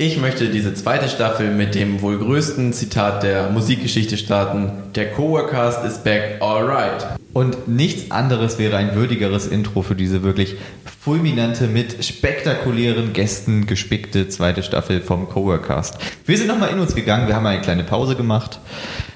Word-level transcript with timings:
Ich 0.00 0.16
möchte 0.16 0.48
diese 0.48 0.74
zweite 0.74 1.08
Staffel 1.08 1.50
mit 1.50 1.74
dem 1.74 2.02
wohl 2.02 2.18
größten 2.18 2.72
Zitat 2.72 3.24
der 3.24 3.50
Musikgeschichte 3.50 4.16
starten. 4.16 4.70
Der 4.94 5.10
Coworkcast 5.10 5.84
is 5.84 5.98
back, 5.98 6.40
alright. 6.40 7.04
Und 7.32 7.66
nichts 7.66 8.12
anderes 8.12 8.60
wäre 8.60 8.76
ein 8.76 8.94
würdigeres 8.94 9.48
Intro 9.48 9.82
für 9.82 9.96
diese 9.96 10.22
wirklich 10.22 10.54
fulminante, 11.00 11.66
mit 11.66 12.04
spektakulären 12.04 13.12
Gästen 13.12 13.66
gespickte 13.66 14.28
zweite 14.28 14.62
Staffel 14.62 15.00
vom 15.00 15.28
Coworkcast. 15.28 15.98
Wir 16.24 16.38
sind 16.38 16.46
nochmal 16.46 16.70
in 16.70 16.78
uns 16.78 16.94
gegangen, 16.94 17.26
wir 17.26 17.34
haben 17.34 17.46
eine 17.46 17.60
kleine 17.60 17.82
Pause 17.82 18.14
gemacht 18.14 18.60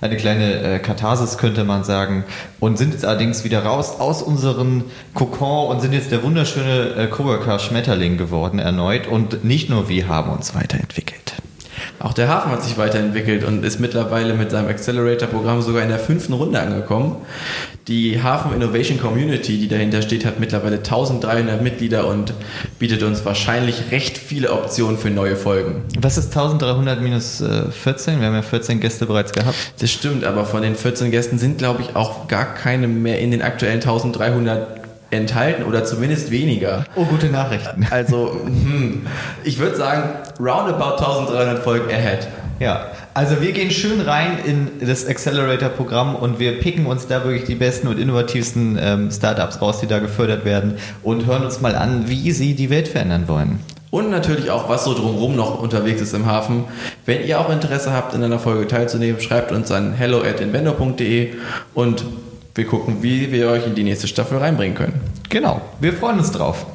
eine 0.00 0.16
kleine 0.16 0.60
äh, 0.60 0.78
Katharsis, 0.78 1.38
könnte 1.38 1.64
man 1.64 1.84
sagen, 1.84 2.24
und 2.60 2.78
sind 2.78 2.92
jetzt 2.92 3.04
allerdings 3.04 3.44
wieder 3.44 3.64
raus 3.64 3.98
aus 3.98 4.22
unserem 4.22 4.84
Kokon 5.14 5.68
und 5.68 5.80
sind 5.80 5.92
jetzt 5.92 6.12
der 6.12 6.22
wunderschöne 6.22 6.94
äh, 6.94 7.06
Coworker 7.08 7.58
Schmetterling 7.58 8.16
geworden 8.16 8.58
erneut. 8.58 9.06
Und 9.06 9.44
nicht 9.44 9.70
nur 9.70 9.88
wir 9.88 10.08
haben 10.08 10.30
uns 10.30 10.54
weiterentwickelt. 10.68 11.34
Auch 12.00 12.12
der 12.12 12.28
Hafen 12.28 12.52
hat 12.52 12.62
sich 12.62 12.76
weiterentwickelt 12.76 13.44
und 13.44 13.64
ist 13.64 13.80
mittlerweile 13.80 14.34
mit 14.34 14.50
seinem 14.50 14.68
Accelerator-Programm 14.68 15.62
sogar 15.62 15.82
in 15.82 15.88
der 15.88 15.98
fünften 15.98 16.32
Runde 16.32 16.60
angekommen. 16.60 17.16
Die 17.88 18.22
Hafen 18.22 18.52
Innovation 18.52 19.00
Community, 19.00 19.58
die 19.58 19.68
dahinter 19.68 20.02
steht, 20.02 20.24
hat 20.24 20.38
mittlerweile 20.38 20.76
1300 20.76 21.62
Mitglieder 21.62 22.06
und 22.06 22.34
bietet 22.78 23.02
uns 23.02 23.24
wahrscheinlich 23.24 23.90
recht 23.90 24.18
viele 24.18 24.52
Optionen 24.52 24.98
für 24.98 25.10
neue 25.10 25.36
Folgen. 25.36 25.82
Was 25.98 26.18
ist 26.18 26.36
1300 26.36 27.00
minus 27.00 27.42
14? 27.70 28.14
Äh, 28.14 28.20
Wir 28.20 28.26
haben 28.26 28.34
ja 28.34 28.42
14 28.42 28.80
Gäste 28.80 29.06
bereits 29.06 29.32
gehabt. 29.32 29.56
Das 29.78 29.90
stimmt, 29.90 30.24
aber 30.24 30.44
von 30.44 30.62
den 30.62 30.76
14 30.76 31.10
Gästen 31.10 31.38
sind, 31.38 31.58
glaube 31.58 31.82
ich, 31.82 31.96
auch 31.96 32.28
gar 32.28 32.54
keine 32.54 32.86
mehr 32.86 33.18
in 33.18 33.30
den 33.30 33.42
aktuellen 33.42 33.80
1300 33.80 34.87
enthalten 35.10 35.64
oder 35.64 35.84
zumindest 35.84 36.30
weniger. 36.30 36.84
Oh, 36.94 37.04
gute 37.04 37.26
Nachrichten. 37.26 37.86
Also, 37.90 38.32
hm, 38.44 39.06
ich 39.44 39.58
würde 39.58 39.76
sagen, 39.76 40.10
roundabout 40.38 41.02
1300 41.02 41.62
Folgen 41.62 41.90
ahead. 41.90 42.28
Ja, 42.60 42.88
also 43.14 43.40
wir 43.40 43.52
gehen 43.52 43.70
schön 43.70 44.00
rein 44.00 44.38
in 44.44 44.86
das 44.86 45.06
Accelerator-Programm 45.06 46.16
und 46.16 46.40
wir 46.40 46.58
picken 46.58 46.86
uns 46.86 47.06
da 47.06 47.24
wirklich 47.24 47.44
die 47.44 47.54
besten 47.54 47.86
und 47.86 47.98
innovativsten 47.98 48.78
ähm, 48.80 49.10
Startups 49.12 49.62
raus, 49.62 49.80
die 49.80 49.86
da 49.86 50.00
gefördert 50.00 50.44
werden 50.44 50.74
und 51.02 51.26
hören 51.26 51.44
uns 51.44 51.60
mal 51.60 51.76
an, 51.76 52.08
wie 52.08 52.32
sie 52.32 52.54
die 52.54 52.68
Welt 52.68 52.88
verändern 52.88 53.28
wollen. 53.28 53.60
Und 53.90 54.10
natürlich 54.10 54.50
auch, 54.50 54.68
was 54.68 54.84
so 54.84 54.92
drumherum 54.92 55.34
noch 55.34 55.62
unterwegs 55.62 56.02
ist 56.02 56.12
im 56.14 56.26
Hafen. 56.26 56.64
Wenn 57.06 57.26
ihr 57.26 57.40
auch 57.40 57.48
Interesse 57.48 57.92
habt, 57.92 58.12
in 58.14 58.22
einer 58.22 58.38
Folge 58.38 58.66
teilzunehmen, 58.66 59.20
schreibt 59.20 59.50
uns 59.50 59.70
an 59.70 59.94
hello 59.94 60.20
at 60.20 60.40
invendo.de 60.40 61.34
und 61.74 62.04
wir 62.58 62.66
gucken, 62.66 63.02
wie 63.02 63.32
wir 63.32 63.48
euch 63.48 63.66
in 63.66 63.74
die 63.74 63.84
nächste 63.84 64.08
Staffel 64.08 64.38
reinbringen 64.38 64.76
können. 64.76 65.00
Genau, 65.30 65.62
wir 65.80 65.92
freuen 65.94 66.18
uns 66.18 66.32
drauf. 66.32 66.66